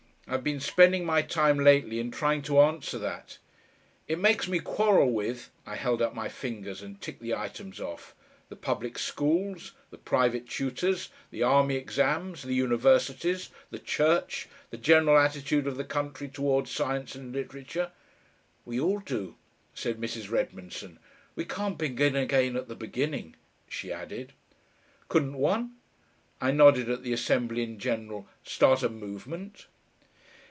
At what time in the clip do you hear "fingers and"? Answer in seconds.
6.29-7.01